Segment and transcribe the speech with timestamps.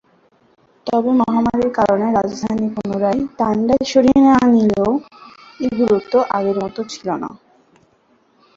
[0.87, 4.89] তবে মহামারীর কারণে রাজধানী পুনরায় তান্ডায় সরিয়ে নেয়া নিলেও
[5.59, 7.29] এর গুরুত্ব আগের মত ছিল না।